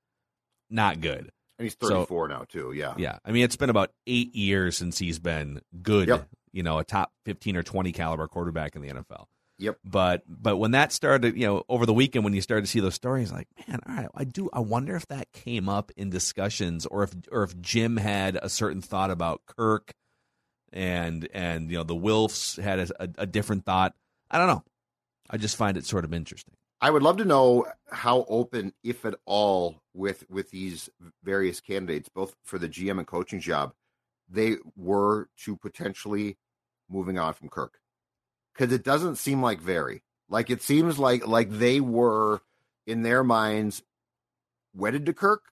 [0.70, 3.90] not good and he's 34 so, now too yeah yeah I mean it's been about
[4.06, 6.28] eight years since he's been good yep.
[6.52, 9.26] you know a top 15 or 20 caliber quarterback in the NFL
[9.58, 9.78] Yep.
[9.84, 12.80] But but when that started, you know, over the weekend when you started to see
[12.80, 14.50] those stories, like, man, all right, I do.
[14.52, 18.48] I wonder if that came up in discussions, or if or if Jim had a
[18.48, 19.94] certain thought about Kirk,
[20.76, 23.94] and and you know the Wilfs had a, a, a different thought.
[24.30, 24.62] I don't know.
[25.30, 26.54] I just find it sort of interesting.
[26.80, 30.90] I would love to know how open, if at all, with with these
[31.24, 33.72] various candidates, both for the GM and coaching job,
[34.28, 36.36] they were to potentially
[36.90, 37.80] moving on from Kirk
[38.54, 40.02] because it doesn't seem like very.
[40.28, 42.42] Like it seems like like they were
[42.86, 43.82] in their minds
[44.74, 45.44] wedded to Kirk,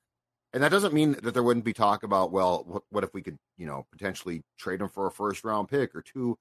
[0.55, 3.21] and that doesn't mean that there wouldn't be talk about well, what, what if we
[3.21, 6.39] could you know potentially trade him for a first round pick or two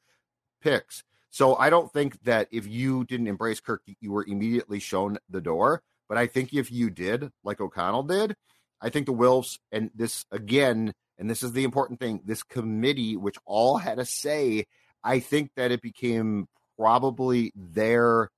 [0.61, 1.03] picks.
[1.29, 5.41] So I don't think that if you didn't embrace Kirk, you were immediately shown the
[5.41, 5.81] door.
[6.07, 8.35] But I think if you did, like O'Connell did,
[8.79, 13.17] I think the Wilfs and this again, and this is the important thing, this committee,
[13.17, 14.65] which all had a say
[15.03, 16.47] I think that it became
[16.77, 18.29] probably their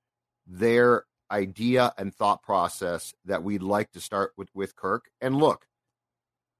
[0.47, 5.09] their idea and thought process that we'd like to start with with Kirk.
[5.21, 5.67] And look,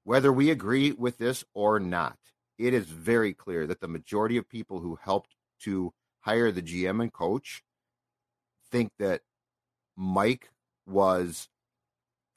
[0.04, 2.18] whether we agree with this or not,
[2.58, 7.02] it is very clear that the majority of people who helped to hire the GM
[7.02, 7.62] and coach
[8.70, 9.22] think that
[9.96, 10.50] Mike
[10.86, 11.48] was,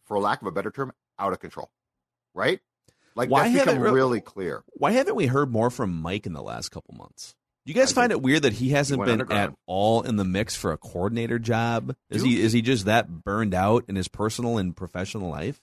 [0.05, 1.69] for lack of a better term, out of control.
[2.33, 2.59] Right?
[3.15, 4.63] Like why that's become really clear.
[4.73, 7.35] Why haven't we heard more from Mike in the last couple months?
[7.69, 10.25] You guys I find it weird that he hasn't he been at all in the
[10.25, 11.95] mix for a coordinator job?
[12.09, 15.61] Is he is he just that burned out in his personal and professional life?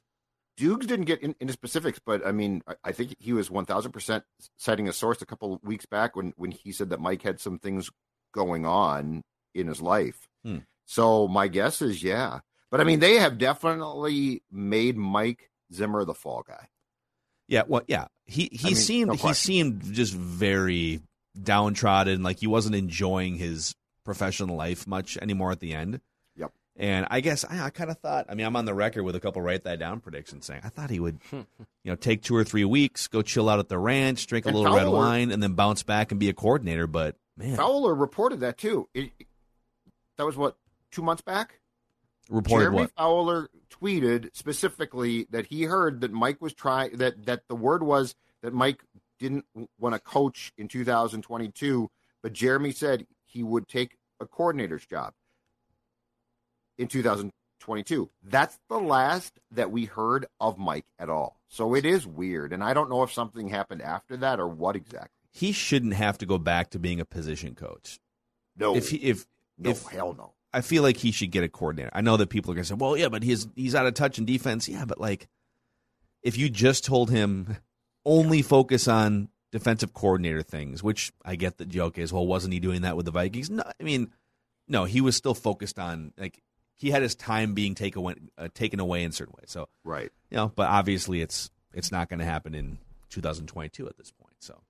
[0.56, 3.66] Dukes didn't get in, into specifics, but I mean, I, I think he was one
[3.66, 4.24] thousand percent
[4.56, 7.58] citing a source a couple weeks back when when he said that Mike had some
[7.58, 7.90] things
[8.32, 9.22] going on
[9.54, 10.28] in his life.
[10.44, 10.58] Hmm.
[10.86, 12.40] So my guess is yeah,
[12.70, 16.68] but I mean, they have definitely made Mike Zimmer the fall guy.
[17.48, 21.00] Yeah, well, yeah, he he I mean, seemed no he seemed just very
[21.42, 26.00] downtrodden, like he wasn't enjoying his professional life much anymore at the end.
[26.36, 26.52] Yep.
[26.76, 28.26] And I guess I, I kind of thought.
[28.28, 30.68] I mean, I'm on the record with a couple write that down predictions saying I
[30.68, 31.42] thought he would, hmm.
[31.84, 34.48] you know, take two or three weeks, go chill out at the ranch, drink a
[34.48, 36.86] little Fowler, red wine, and then bounce back and be a coordinator.
[36.86, 38.88] But man, Fowler reported that too.
[38.94, 39.10] It,
[40.16, 40.56] that was what
[40.90, 41.60] two months back.
[42.28, 42.90] Reported Jeremy what?
[42.96, 48.14] Fowler tweeted specifically that he heard that Mike was trying that that the word was
[48.42, 48.82] that Mike
[49.18, 49.46] didn't
[49.78, 51.90] want to coach in 2022,
[52.22, 55.12] but Jeremy said he would take a coordinator's job
[56.78, 58.10] in 2022.
[58.22, 61.40] That's the last that we heard of Mike at all.
[61.48, 62.52] So it is weird.
[62.52, 65.10] And I don't know if something happened after that or what exactly.
[65.32, 67.98] He shouldn't have to go back to being a position coach.
[68.56, 68.74] No.
[68.74, 69.26] If he, if,
[69.58, 70.32] no, if, hell no.
[70.52, 71.90] I feel like he should get a coordinator.
[71.92, 73.94] I know that people are going to say, well, yeah, but he's, he's out of
[73.94, 74.68] touch in defense.
[74.68, 75.28] Yeah, but like,
[76.22, 77.58] if you just told him,
[78.06, 82.60] only focus on defensive coordinator things, which I get the joke is, well, wasn't he
[82.60, 83.50] doing that with the Vikings?
[83.50, 84.10] No, I mean,
[84.68, 86.40] no, he was still focused on like
[86.76, 89.50] he had his time being taken away, uh, taken away in certain ways.
[89.50, 92.78] So right, you know, but obviously it's it's not going to happen in
[93.10, 94.36] 2022 at this point.
[94.38, 94.62] So.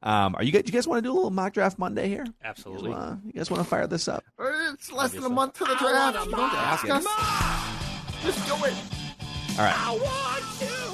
[0.00, 0.62] Um, are you guys?
[0.64, 2.24] You guys want to do a little mock draft Monday here?
[2.44, 2.90] Absolutely.
[2.90, 4.22] You guys, you guys want to fire this up?
[4.72, 6.24] It's less than a month to the draft.
[6.24, 7.04] You don't ask us.
[8.22, 8.74] Just do it.
[9.58, 10.37] All right.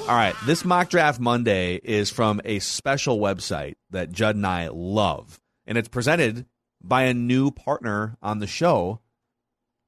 [0.07, 0.35] All right.
[0.45, 5.79] This mock draft Monday is from a special website that Judd and I love, and
[5.79, 6.45] it's presented
[6.79, 9.01] by a new partner on the show,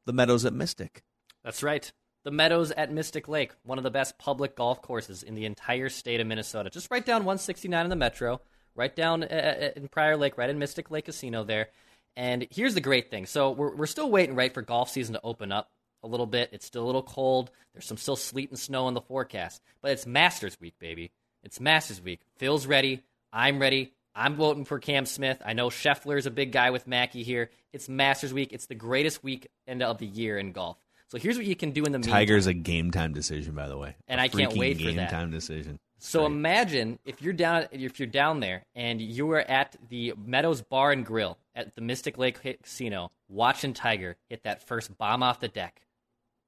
[0.07, 1.03] the Meadows at Mystic.
[1.43, 1.91] That's right.
[2.23, 5.87] The Meadows at Mystic Lake, one of the best public golf courses in the entire
[5.87, 6.71] state of Minnesota.
[6.71, 8.41] Just right down 169 in the metro,
[8.73, 11.67] right down uh, uh, in Prior Lake, right in Mystic Lake Casino there.
[12.15, 13.27] And here's the great thing.
[13.27, 15.69] So we're, we're still waiting, right, for golf season to open up
[16.07, 16.49] a little bit.
[16.51, 17.51] It's still a little cold.
[17.73, 19.61] There's some still sleet and snow in the forecast.
[19.81, 21.11] But it's Masters week, baby.
[21.43, 22.21] It's Masters week.
[22.37, 23.03] Phil's ready.
[23.31, 23.93] I'm ready.
[24.15, 25.39] I'm voting for Cam Smith.
[25.45, 27.51] I know Scheffler's a big guy with Mackey here.
[27.71, 28.51] It's Masters week.
[28.51, 30.77] It's the greatest weekend of the year in golf.
[31.09, 32.13] So here's what you can do in the meantime.
[32.13, 33.95] Tiger's a game time decision, by the way.
[34.07, 35.11] And I I can't wait for game that.
[35.11, 35.79] time decision.
[35.99, 36.31] So Right.
[36.31, 40.91] imagine if you're down if you're down there and you are at the Meadows Bar
[40.91, 45.47] and Grill at the Mystic Lake Casino watching Tiger hit that first bomb off the
[45.47, 45.81] deck.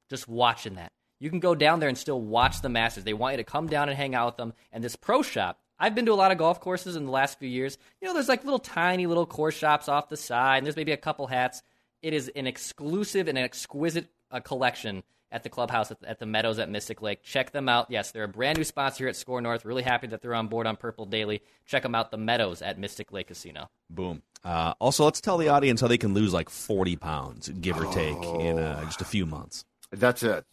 [0.10, 0.92] Just watching that.
[1.20, 3.04] You can go down there and still watch the Masters.
[3.04, 4.54] They want you to come down and hang out with them.
[4.72, 7.40] And this pro shop, I've been to a lot of golf courses in the last
[7.40, 7.78] few years.
[8.02, 10.92] You know, there's like little tiny little course shops off the side, and there's maybe
[10.92, 11.62] a couple hats.
[12.02, 16.26] It is an exclusive and an exquisite uh, collection at the clubhouse at, at the
[16.26, 17.22] Meadows at Mystic Lake.
[17.22, 17.88] Check them out.
[17.90, 19.66] Yes, they're a brand new sponsor here at SKOR North.
[19.66, 21.42] Really happy that they're on board on Purple Daily.
[21.66, 23.70] Check them out, the Meadows at Mystic Lake Casino.
[23.90, 24.24] Boom.
[24.44, 27.92] Uh, also, let's tell the audience how they can lose like 40 pounds, give or
[27.94, 29.66] take, in uh, just a few months.
[29.92, 30.46] That's it.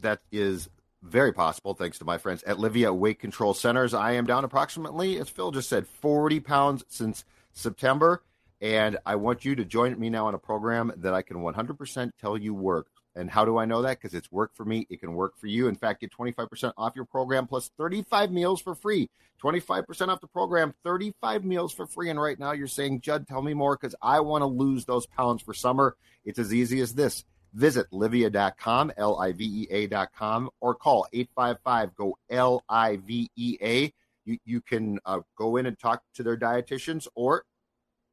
[0.00, 0.68] That is
[1.02, 3.94] very possible, thanks to my friends at Livea Weight Control Centers.
[3.94, 8.22] I am down approximately, as Phil just said, 40 pounds since September.
[8.60, 12.10] And I want you to join me now on a program that I can 100%
[12.20, 12.90] tell you works.
[13.14, 14.00] And how do I know that?
[14.00, 14.86] Because it's worked for me.
[14.90, 15.68] It can work for you.
[15.68, 19.10] In fact, get 25% off your program plus 35 meals for free.
[19.42, 22.10] 25% off the program, 35 meals for free.
[22.10, 25.06] And right now you're saying, Judd, tell me more because I want to lose those
[25.06, 25.96] pounds for summer.
[26.24, 27.24] It's as easy as this.
[27.54, 33.56] Visit livea.com, L I V E A.com, or call 855 GO L I V E
[33.62, 33.92] A.
[34.24, 37.44] You, you can uh, go in and talk to their dietitians, or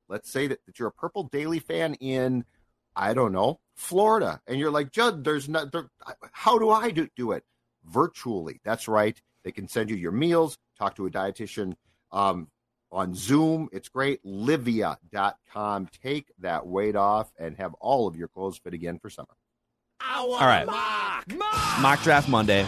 [0.08, 2.45] let's say that, that you're a Purple Daily fan in,
[2.95, 5.89] I don't know, Florida, and you're like, Judd, there's not, there,
[6.32, 7.43] how do I do, do it?
[7.84, 8.62] Virtually.
[8.63, 9.21] That's right.
[9.43, 11.74] They can send you your meals, talk to a dietitian
[12.12, 12.48] um,
[12.95, 13.69] on Zoom.
[13.71, 14.23] It's great.
[14.25, 15.89] Livea.com.
[16.01, 19.36] Take that weight off and have all of your clothes fit again for summer.
[20.01, 20.65] All right.
[20.65, 22.65] Mock Draft Monday.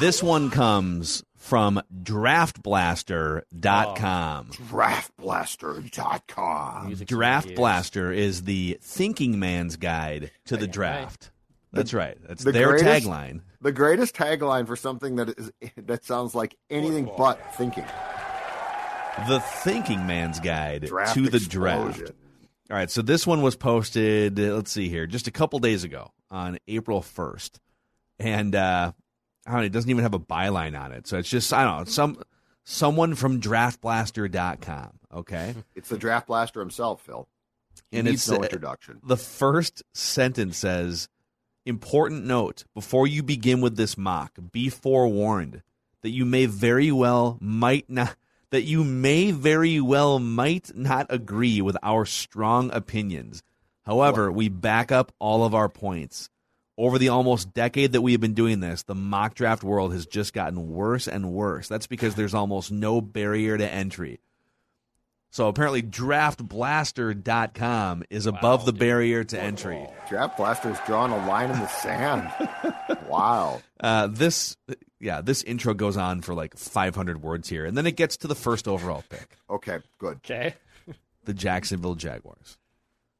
[0.00, 4.46] This one comes from draftblaster.com.
[4.50, 6.86] Oh, draftblaster.com.
[6.86, 7.56] Music to my Draft ears.
[7.56, 11.30] Blaster is the thinking man's guide to the draft.
[11.72, 12.16] That's right.
[12.26, 13.42] That's the their greatest- tagline.
[13.60, 17.84] The greatest tagline for something that is that sounds like anything but thinking.
[19.26, 21.92] The thinking man's guide Draft to the explosion.
[22.04, 22.12] draft.
[22.70, 25.84] All right, so this one was posted, uh, let's see here, just a couple days
[25.84, 27.58] ago on April 1st.
[28.18, 28.92] And uh
[29.46, 31.06] I don't know, it doesn't even have a byline on it.
[31.06, 32.22] So it's just I don't know, some
[32.64, 35.54] someone from draftblaster.com, okay?
[35.74, 37.26] It's the draft blaster himself, Phil.
[37.90, 39.00] He And it's no introduction.
[39.02, 41.08] The first sentence says,
[41.64, 45.62] "Important note: Before you begin with this mock, be forewarned
[46.02, 48.16] that you may very well might not
[48.50, 53.42] that you may very well might not agree with our strong opinions.
[53.84, 56.30] However, we back up all of our points."
[56.78, 60.06] Over the almost decade that we have been doing this, the mock draft world has
[60.06, 61.66] just gotten worse and worse.
[61.66, 64.20] That's because there's almost no barrier to entry.
[65.30, 69.88] So apparently draftblaster.com is above the barrier to entry.
[70.08, 72.30] Draft blaster's drawing a line in the sand.
[73.08, 73.60] wow.
[73.80, 74.56] Uh, this
[75.00, 78.26] yeah, this intro goes on for like 500 words here and then it gets to
[78.26, 80.16] the first overall pick, Okay, good.
[80.16, 80.54] Okay.
[81.24, 82.58] the Jacksonville Jaguars,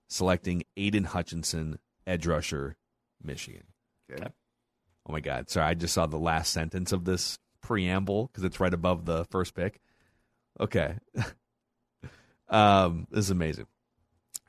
[0.09, 2.77] selecting Aidan Hutchinson, edge rusher,
[3.23, 3.65] Michigan.
[4.11, 4.27] Okay.
[5.07, 8.61] Oh my god, sorry, I just saw the last sentence of this preamble cuz it's
[8.61, 9.81] right above the first pick.
[10.59, 10.97] Okay.
[12.49, 13.67] um, this is amazing.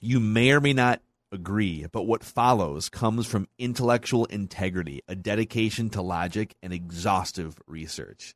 [0.02, 5.90] You may or may not agree, but what follows comes from intellectual integrity, a dedication
[5.92, 8.36] to logic, and exhaustive research.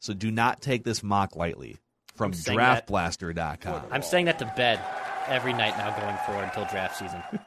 [0.00, 1.78] So do not take this mock lightly.
[2.14, 3.86] From I'm saying draftblaster.com.
[3.90, 4.80] I'm saying that to bed
[5.26, 7.22] every night now going forward until draft season.
[7.32, 7.40] I'm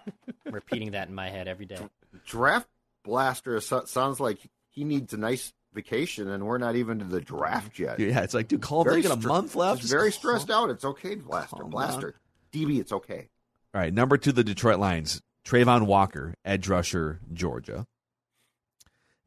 [0.54, 1.80] repeating that in my head every day.
[2.26, 2.68] Draft
[3.06, 7.80] blaster sounds like he needs a nice vacation, and we're not even to the draft
[7.80, 8.00] yet.
[8.00, 8.90] Yeah, it's like, dude, call him.
[8.90, 9.82] Very They got a stre- month left.
[9.82, 10.70] He's very calm- stressed out.
[10.70, 11.58] It's okay, blaster.
[11.58, 12.16] Calm Blaster.
[12.52, 13.30] DB, it's okay.
[13.78, 15.22] All right, number two, the Detroit Lions.
[15.46, 17.86] Travon Walker, edge rusher, Georgia.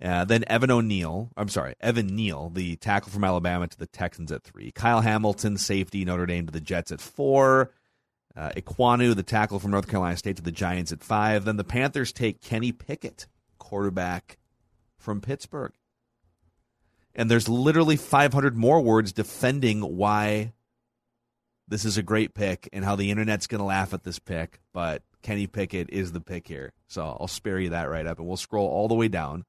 [0.03, 4.33] Uh, then Evan O'Neal, I'm sorry, Evan Neal, the tackle from Alabama to the Texans
[4.33, 4.73] at three.
[4.73, 7.70] Kyle Hamilton, safety, Notre Dame to the Jets at four.
[8.37, 11.45] Uh, Ekwonu, the tackle from North Carolina State to the Giants at five.
[11.45, 14.37] Then the Panthers take Kenny Pickett, quarterback
[14.99, 15.74] from Pittsburgh.
[17.14, 20.55] And there's literally 500 more words defending why
[21.71, 24.61] this is a great pick and how the internet's going to laugh at this pick,
[24.75, 26.73] but Kenny Pickett is the pick here.
[26.89, 29.45] So I'll spare you that right up, and we'll scroll all the way down.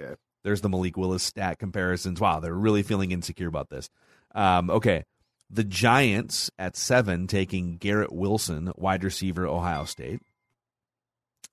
[0.00, 0.14] Okay.
[0.44, 2.20] There's the Malik Willis stat comparisons.
[2.20, 3.90] Wow, they're really feeling insecure about this.
[4.34, 5.04] Um, okay.
[5.50, 10.20] The Giants at seven, taking Garrett Wilson, wide receiver, Ohio State.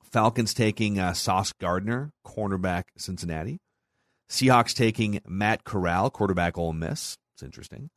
[0.04, 3.60] Falcons taking uh, Sauce Gardner, cornerback, Cincinnati.
[4.30, 7.18] Seahawks taking Matt Corral, quarterback, Ole Miss.
[7.34, 7.90] It's interesting.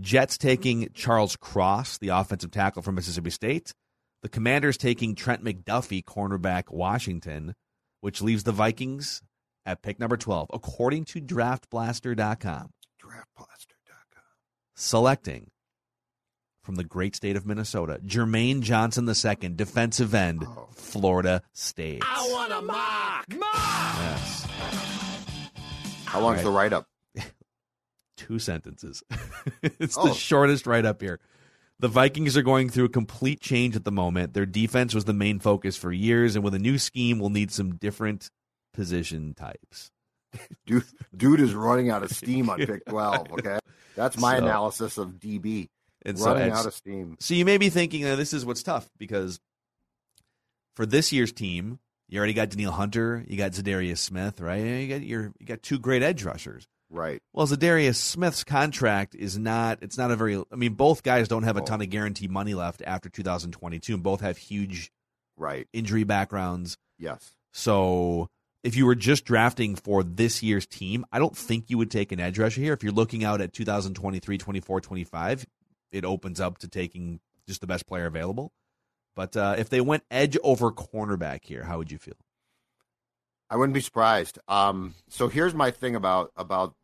[0.00, 3.72] Jets taking Charles Cross, the offensive tackle from Mississippi State.
[4.22, 7.54] The Commanders taking Trent McDuffie, cornerback, Washington,
[8.00, 9.22] which leaves the Vikings
[9.64, 12.70] at pick number 12, according to draftblaster.com.
[13.02, 14.22] Draftblaster.com.
[14.74, 15.48] Selecting
[16.62, 20.68] from the great state of Minnesota, Jermaine Johnson II, defensive end, Oh.
[20.72, 22.02] Florida State.
[22.04, 23.24] I want a mock.
[23.34, 23.96] Mock.
[24.00, 24.46] Yes.
[26.04, 26.44] How long's Right.
[26.44, 26.86] the write up?
[28.16, 29.02] Two sentences.
[29.62, 30.08] it's Oh.
[30.08, 31.20] the shortest right up here.
[31.78, 34.32] The Vikings are going through a complete change at the moment.
[34.32, 37.50] Their defense was the main focus for years, and with a new scheme, we'll need
[37.50, 38.30] some different
[38.72, 39.90] position types.
[40.66, 40.84] Dude,
[41.16, 43.32] dude is running out of steam on pick 12.
[43.32, 43.58] Okay.
[43.94, 45.68] That's my So- analysis of DB.
[46.04, 47.16] And running it's- out of steam.
[47.20, 49.40] so you may be thinking, uh, this is what's tough because
[50.76, 54.58] for this year's team, you already got Danielle Hunter, you got Za'Darius Smith, right?
[54.62, 56.68] You got your you got two great edge rushers.
[56.88, 57.20] Right.
[57.32, 59.78] Well, Za'Darius Smith's contract is not.
[59.82, 60.36] It's not a very.
[60.52, 61.64] I mean, both guys don't have a Oh.
[61.64, 64.90] ton of guaranteed money left after 2022, and both have huge
[65.36, 65.66] Right.
[65.72, 66.76] injury backgrounds.
[66.98, 67.32] Yes.
[67.52, 68.28] So,
[68.62, 72.12] if you were just drafting for this year's team, I don't think you would take
[72.12, 72.72] an edge rusher here.
[72.72, 75.44] If you're looking out at 2023, 24, 25,
[75.90, 78.52] it opens up to taking just the best player available.
[79.14, 82.14] But uh, if they went edge over cornerback here, how would you feel?
[83.48, 84.38] I wouldn't be surprised.
[84.48, 86.74] Um, so here's my thing about about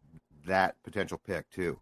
[0.47, 1.79] that potential pick too.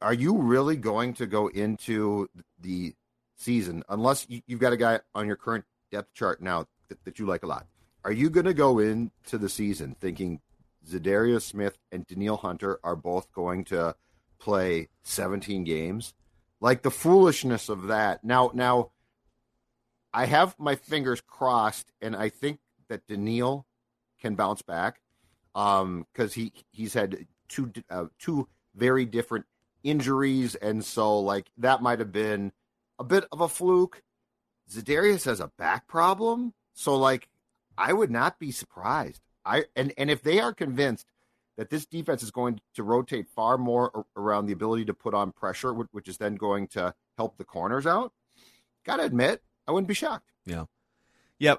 [0.00, 2.94] Are you really going to go into the
[3.36, 7.18] season unless you, you've got a guy on your current depth chart now that, that
[7.18, 7.66] you like a lot?
[8.04, 10.40] Are you going to go into the season thinking
[10.88, 13.94] Za'Darius Smith and Danielle Hunter are both going to
[14.38, 16.14] play 17 games?
[16.60, 18.24] Like the foolishness of that.
[18.24, 18.92] Now, now,
[20.12, 22.58] I have my fingers crossed, and I think
[22.90, 23.66] that Danielle
[24.20, 25.00] can bounce back
[25.54, 29.46] because he he's had two uh, two very different
[29.82, 32.52] injuries, and so like that might have been
[32.98, 34.02] a bit of a fluke.
[34.70, 37.28] Za'Darius has a back problem, so like
[37.76, 39.22] I would not be surprised.
[39.44, 41.06] I and and if they are convinced
[41.56, 45.32] that this defense is going to rotate far more around the ability to put on
[45.32, 48.12] pressure, which is then going to help the corners out,
[48.84, 50.30] gotta admit, I wouldn't be shocked.
[50.46, 50.64] Yeah,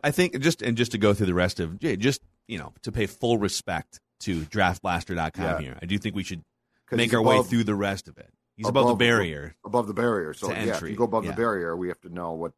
[0.03, 2.91] I think just and just to go through the rest of just you know to
[2.91, 5.59] pay full respect to DraftBlaster.com Yeah.
[5.59, 5.79] here.
[5.81, 6.43] I do think we should
[6.91, 8.29] make our way through the rest of it.
[8.55, 10.33] He's above, the barrier, above the barrier.
[10.33, 11.31] So yeah, if you go above yeah.
[11.31, 12.51] the barrier, we have to know what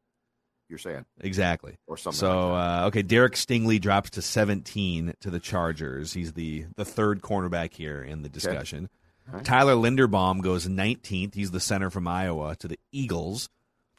[0.68, 1.78] you're saying exactly.
[1.88, 2.20] or something.
[2.20, 2.84] So like that.
[2.84, 6.14] uh, okay, Derek Stingley drops to 17 to the Chargers.
[6.14, 8.90] He's the the third cornerback here in the discussion.
[9.30, 9.46] All right.
[9.46, 11.36] Tyler Linderbaum goes 19th.
[11.36, 13.50] He's the center from Iowa to the Eagles.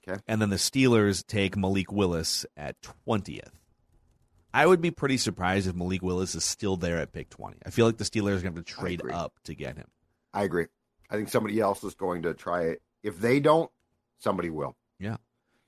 [0.07, 0.21] Okay.
[0.27, 2.77] And then the Steelers take Malik Willis at
[3.07, 3.53] 20th.
[4.53, 7.57] I would be pretty surprised if Malik Willis is still there at pick 20.
[7.67, 9.89] I feel like the Steelers are going to have to trade up to get him.
[10.33, 10.67] I agree.
[11.11, 12.83] I think somebody else is going to try it.
[13.03, 13.71] If they don't,
[14.19, 14.77] somebody will.
[14.99, 15.17] Yeah.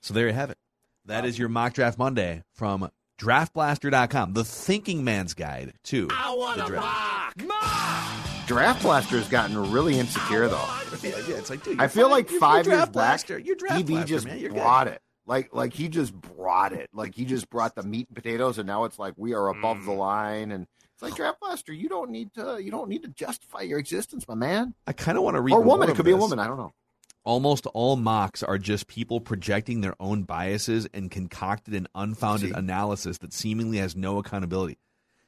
[0.02, 0.58] So there you have it.
[1.06, 8.25] That is your mock draft Monday from draftblaster.com, the thinking man's guide to the draft.
[8.46, 10.68] Draft Blaster has gotten really insecure though.
[11.02, 12.12] Yeah, yeah, it's like, dude, I feel fine.
[12.12, 13.38] like You're- five you're years draft back, blaster.
[13.38, 14.38] You're draft DB blaster, just man.
[14.38, 15.02] You're brought it.
[15.26, 16.88] Like like he just brought it.
[16.92, 19.78] Like he just brought the meat and potatoes, and now it's like we are above
[19.78, 19.84] Mm.
[19.86, 20.52] the line.
[20.52, 23.78] And it's like Draft Blaster, you don't need to you don't need to justify your
[23.80, 24.74] existence, my man.
[24.86, 25.88] I kind of want to read Or more woman.
[25.88, 26.38] It of could be a woman.
[26.38, 26.72] I don't know.
[27.24, 32.54] Almost all mocks are just people projecting their own biases and concocted an unfounded See?
[32.56, 34.78] analysis that seemingly has no accountability.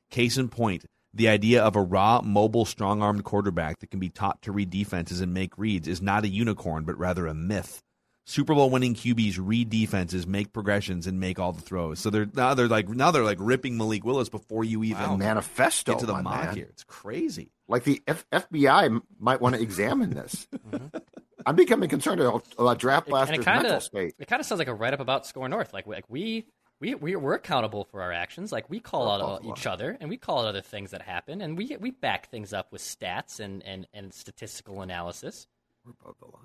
[0.08, 0.84] Case in point,
[1.14, 4.70] the idea of a raw, mobile, strong armed quarterback that can be taught to read
[4.70, 7.82] defenses and make reads is not a unicorn, but rather a myth.
[8.26, 11.98] Super Bowl winning QBs read defenses, make progressions, and make all the throws.
[11.98, 15.16] So they're now they're like now they're like ripping Malik Willis before you even A
[15.16, 15.92] manifesto.
[15.92, 16.54] get to the mock man.
[16.56, 16.66] here.
[16.68, 17.52] It's crazy.
[17.68, 20.46] Like the F- FBI might want to examine this.
[21.46, 23.14] I'm becoming concerned about, about Draft Mm-hmm.
[23.14, 24.14] and Blaster's it kind mental state.
[24.18, 25.72] it kind of sounds like a write up about SKOR North.
[25.72, 26.44] Like like we
[26.80, 28.52] we we we're accountable for our actions.
[28.52, 31.02] Like we call out Above the each other and we call out other things that
[31.02, 35.46] happen, and we we back things up with stats and and and statistical analysis.
[35.84, 36.44] We're above the line.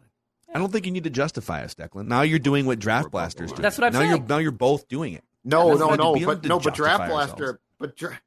[0.56, 2.08] I don't think you need to justify us, Declan.
[2.08, 3.62] Now you're doing what Draft Blasters do.
[3.62, 4.12] That's what I'm now saying.
[4.12, 5.24] You're, now you're both doing it.
[5.44, 7.60] No, That's no, no, but no, but Draft Blaster, ourselves.
[7.80, 8.22] but dra-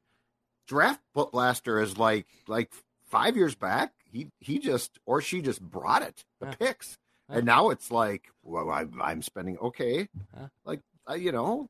[0.67, 2.71] Draft Blaster is like like
[3.05, 3.93] five years back.
[4.11, 6.53] He he just or she just brought it the Yeah.
[6.55, 6.97] picks,
[7.29, 7.37] Yeah.
[7.37, 10.47] and now it's like well, I, I'm spending okay, Yeah.
[10.65, 11.69] like uh, you know,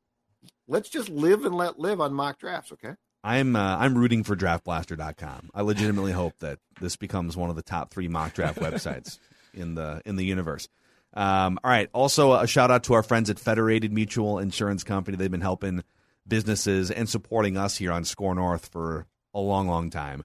[0.66, 2.94] let's just live and let live on mock drafts, okay?
[3.24, 5.50] I'm uh, I'm rooting for draftblaster.com.
[5.54, 9.18] I legitimately hope that this becomes one of the top three mock draft websites
[9.54, 10.68] in the in the universe.
[11.14, 11.88] Um, all right.
[11.92, 15.16] Also, a shout out to our friends at Federated Mutual Insurance Company.
[15.16, 15.82] They've been helping
[16.26, 20.24] businesses and supporting us here on SKOR North for a long, long time,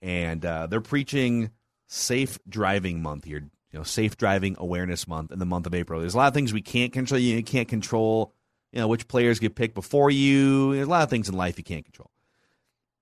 [0.00, 1.50] and uh, they're preaching
[1.88, 3.40] Safe Driving Month here.
[3.72, 6.00] You know, Safe Driving Awareness Month in the month of April.
[6.00, 7.20] There's a lot of things we can't control.
[7.20, 8.32] You can't control.
[8.72, 10.74] You know which players get picked before you.
[10.74, 12.10] There's a lot of things in life you can't control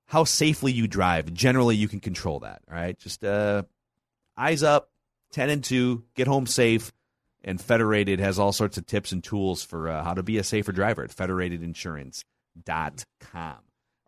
[0.08, 1.32] how safely you drive.
[1.34, 2.62] Generally, you can control that.
[2.70, 3.64] All right, just uh,
[4.38, 4.90] eyes up,
[5.32, 6.92] ten and two, get home safe.
[7.44, 10.44] And Federated has all sorts of tips and tools for uh, how to be a
[10.44, 13.54] safer driver at federatedinsurance.com.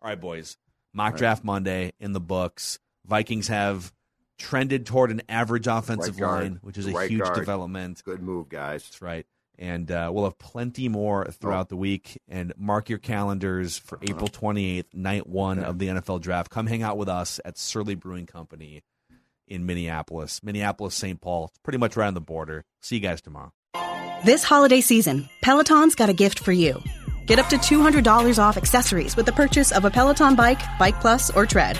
[0.01, 0.57] All right, boys.
[0.93, 2.79] Mock draft Monday in the books.
[3.05, 3.93] Vikings have
[4.37, 7.35] trended toward an average offensive Right line, which is a Right huge guard.
[7.37, 8.03] development.
[8.03, 8.83] Good move, guys.
[8.83, 9.25] That's right.
[9.57, 12.19] And uh, we'll have plenty more throughout the week.
[12.27, 16.49] And mark your calendars for April 28th, night one of the NFL draft.
[16.49, 18.83] Come hang out with us at Surly Brewing Company
[19.47, 20.41] in Minneapolis.
[20.43, 21.21] Minneapolis, St.
[21.21, 21.45] Paul.
[21.45, 22.63] It's pretty much right on the border.
[22.81, 23.51] See you guys tomorrow.
[24.23, 26.81] This holiday season, Peloton's got a gift for you.
[27.25, 31.29] Get up to $200 off accessories with the purchase of a Peloton bike, Bike Plus,
[31.31, 31.79] or Tread.